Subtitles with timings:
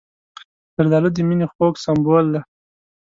[0.75, 2.41] زردالو د مینې خوږ سمبول دی.